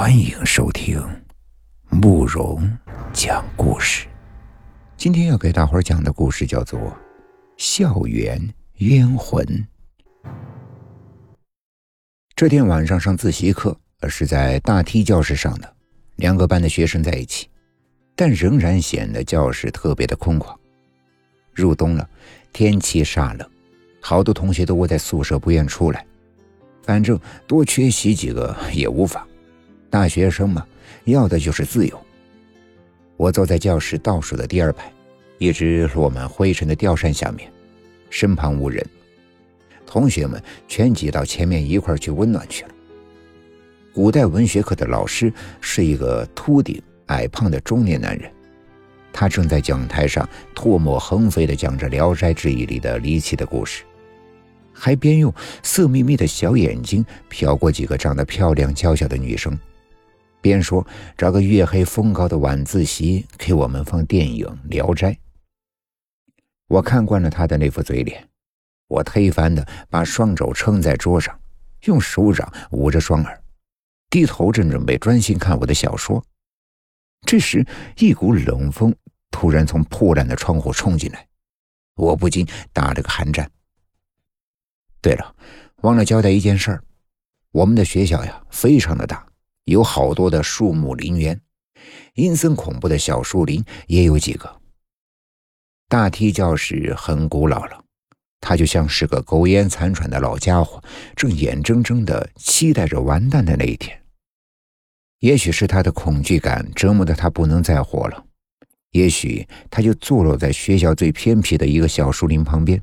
[0.00, 0.98] 欢迎收听
[1.90, 2.66] 慕容
[3.12, 4.06] 讲故事。
[4.96, 6.80] 今天要给大伙儿讲的故事叫做
[7.58, 8.40] 《校园
[8.76, 9.44] 冤魂》。
[12.34, 13.78] 这天晚上上自习课，
[14.08, 15.70] 是在大梯教室上的，
[16.16, 17.50] 两个班的学生在一起，
[18.16, 20.56] 但仍然显得教室特别的空旷。
[21.52, 22.08] 入冬了，
[22.54, 23.46] 天气煞冷，
[24.00, 26.06] 好多同学都窝在宿舍不愿出来，
[26.84, 29.22] 反正多缺席几个也无妨。
[29.90, 30.64] 大学生嘛，
[31.04, 32.00] 要的就是自由。
[33.16, 34.90] 我坐在教室倒数的第二排，
[35.38, 37.52] 一只落满灰尘的吊扇下面，
[38.08, 38.86] 身旁无人，
[39.84, 42.70] 同学们全挤到前面一块去温暖去了。
[43.92, 48.30] 古代文学课的老师是一个秃顶、矮胖的中年男人，
[49.12, 53.82] 他正在讲台上唾沫横飞地讲着《聊斋志异》里的离奇的故事。
[54.72, 59.58] 还边用色眯眯的小眼睛瞟过几个长得漂亮娇小的女生。
[60.40, 60.86] 边说
[61.16, 65.12] 找个月黑风高的晚自习给我们放电影《聊斋》。
[66.68, 68.28] 我看惯了他的那副嘴脸，
[68.86, 71.38] 我忒烦的把双肘撑在桌上，
[71.84, 73.42] 用手掌捂着双耳，
[74.08, 76.24] 低头正准备专心看我的小说。
[77.26, 77.66] 这时，
[77.98, 78.94] 一股冷风
[79.30, 81.26] 突然从破烂的窗户冲进来，
[81.96, 83.50] 我不禁打了个寒战。
[85.02, 85.34] 对了，
[85.82, 86.82] 忘了交代一件事儿，
[87.52, 89.29] 我们的学校呀，非常的大。
[89.64, 91.40] 有好多的树木林园，
[92.14, 94.60] 阴森恐怖的小树林也有几个。
[95.88, 97.84] 大梯教室很古老了，
[98.40, 100.82] 他就像是个苟延残喘的老家伙，
[101.16, 104.00] 正眼睁睁的期待着完蛋的那一天。
[105.18, 108.24] 也许是他的恐惧感折磨的他不能再活了，
[108.92, 112.82] 也许他就坐落在学校最偏僻的一个小树林旁边。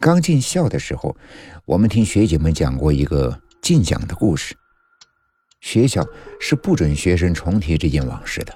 [0.00, 1.16] 刚进校的时候，
[1.64, 4.54] 我们听学姐们讲过一个禁讲的故事。
[5.64, 6.06] 学校
[6.38, 8.54] 是不准学生重提这件往事的，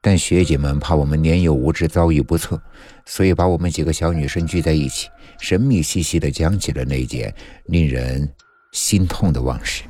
[0.00, 2.60] 但学姐们怕我们年幼无知、遭遇不测，
[3.06, 5.08] 所以把我们几个小女生聚在一起，
[5.38, 7.32] 神秘兮兮地讲起了那件
[7.66, 8.28] 令人
[8.72, 9.84] 心痛的往事。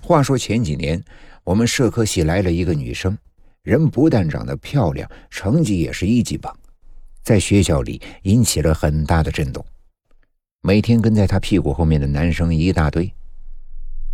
[0.00, 1.02] 话说前几年，
[1.42, 3.18] 我们社科系来了一个女生，
[3.64, 6.56] 人不但长得漂亮，成绩也是一级棒，
[7.24, 9.66] 在学校里引起了很大的震动。
[10.62, 13.12] 每天跟在她屁股后面的男生一大堆。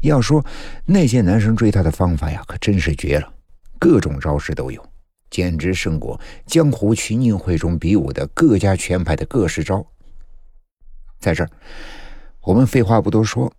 [0.03, 0.45] 要说
[0.85, 3.33] 那些男生追她的方法呀，可真是绝了，
[3.79, 4.85] 各种招式都有，
[5.31, 9.85] 简直胜过江湖群英会中比武的各家拳派的各式招。
[11.19, 11.51] 在这儿，
[12.43, 13.53] 我们废话不多说，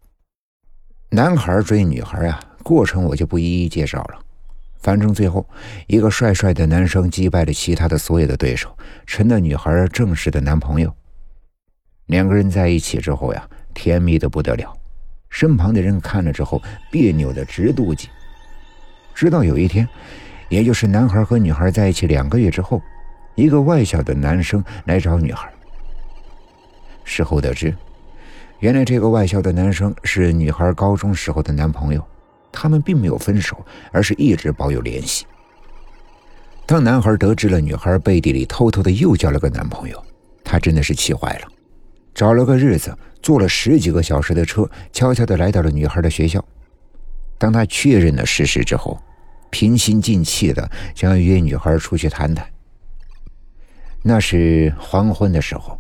[1.09, 4.19] 男孩追女孩啊，过程我就不一一介绍了。
[4.79, 5.47] 反正最后，
[5.87, 10.93] 一个帅帅的男生击败了其他的所有的对手，成了女孩正式的男朋友。
[12.07, 14.77] 两个人在一起之后呀，甜蜜的不得了。
[15.33, 16.61] 身旁的人看了之后，
[16.91, 18.07] 别扭的直妒忌。
[19.16, 19.89] 直到有一天，
[20.47, 22.79] 也就是男孩和女孩在一起两个月之后，
[23.33, 25.51] 一个外校的男生来找女孩。
[27.03, 27.75] 事后得知，
[28.59, 32.07] 原来这个外校的男生是女孩高中时候的男朋友，
[32.51, 33.57] 他们并没有分手，
[33.91, 35.25] 而是一直保有联系。
[36.67, 40.01] 当男孩得知了女孩背地里偷偷的又交了个男朋友，
[40.43, 41.47] 他真的是气坏了，
[42.13, 42.97] 找了个日子。
[43.22, 46.44] 坐了十几个小时的车，悄悄地来到了女孩的学校。
[47.38, 49.01] 当他确认了事实之后，
[49.50, 52.46] 平心静气的想要约女孩出去谈谈。
[54.02, 55.79] 那是黄昏的时候，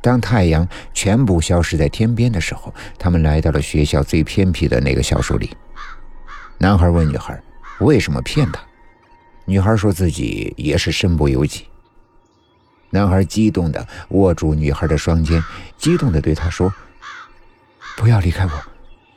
[0.00, 5.46] 当太阳全部消失在天边的时候，他们来到了学校最偏僻的那个小树林。
[6.56, 7.38] 男孩问女孩
[7.80, 8.62] ：“为什么骗他？”
[9.44, 11.66] 女孩说自己也是身不由己。
[12.90, 15.42] 男孩激动地握住女孩的双肩，
[15.76, 16.72] 激动地对她说
[17.96, 18.52] ：“不要离开我，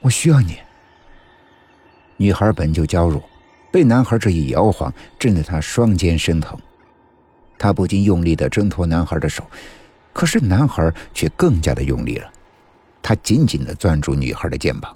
[0.01, 0.57] 我需要你。”
[2.17, 3.23] 女孩本就娇弱，
[3.71, 6.59] 被男孩这一摇晃，震得她双肩生疼。
[7.57, 9.45] 她不禁用力地挣脱男孩的手，
[10.11, 12.29] 可是男孩却更加的用力了。
[13.01, 14.95] 他紧紧地攥住女孩的肩膀，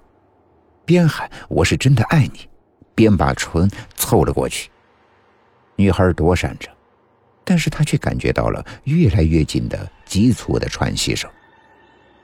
[0.86, 2.50] 边喊“我是真的爱你”，
[2.94, 4.70] 边把唇凑了过去。
[5.78, 6.70] 女孩躲闪着。
[7.44, 11.30] 但是他却感觉到了越来越近的急促的喘息声。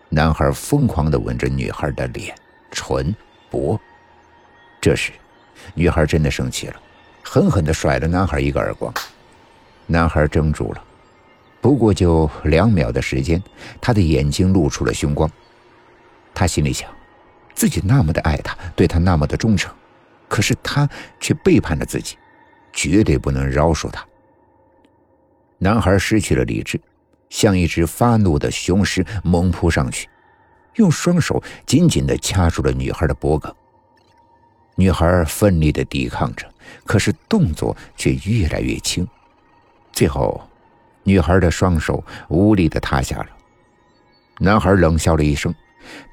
[0.10, 2.36] 男孩疯狂地吻着女孩的脸、
[2.72, 3.16] 唇、
[3.50, 3.80] 脖。
[4.82, 5.12] 这时，
[5.74, 6.76] 女孩真的生气了，
[7.22, 8.94] 狠狠地甩了男孩一个耳光。
[9.86, 10.84] 男孩怔住了，
[11.60, 13.44] 不过就两秒的时间，
[13.82, 15.30] 他的眼睛露出了凶光。
[16.34, 16.90] 他心里想，
[17.54, 19.74] 自己那么的爱他，对他那么的忠诚，
[20.28, 20.88] 可是他
[21.20, 22.18] 却背叛了自己，
[22.72, 24.06] 绝对不能饶恕他。
[25.60, 26.80] 男孩失去了理智，
[27.30, 30.10] 像一只发怒的雄狮猛扑上去，
[30.76, 33.54] 用双手紧紧地掐住了女孩的脖颈。
[34.76, 36.50] 女孩奋力的抵抗着，
[36.86, 39.06] 可是动作却越来越轻。
[39.92, 40.42] 最后，
[41.04, 43.28] 女孩的双手无力的塌下了。
[44.40, 45.54] 男孩冷笑了一声，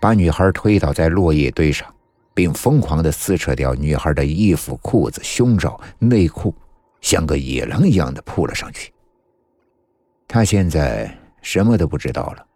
[0.00, 1.86] 把女孩推倒在落叶堆上，
[2.34, 6.52] 并疯狂的撕扯掉女孩的衣服、裤子、胸罩、内裤，
[7.00, 8.92] 像个野狼一样的扑了上去。
[10.28, 12.46] 他现在什么都不知道了，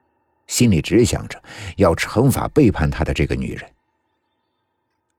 [0.46, 1.42] 心里只想着
[1.76, 3.70] 要惩罚背叛他的这个女人。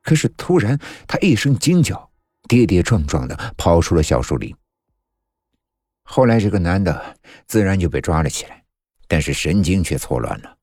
[0.03, 0.77] 可是突然，
[1.07, 2.09] 他一声惊叫，
[2.48, 4.56] 跌跌撞撞的跑出了小树林。
[6.03, 7.18] 后来，这个男的
[7.48, 8.63] 自然就被抓了起来，
[9.07, 10.57] 但是神经却错乱了。